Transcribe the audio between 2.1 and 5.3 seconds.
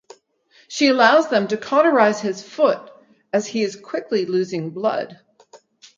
his foot as he is quickly losing blood.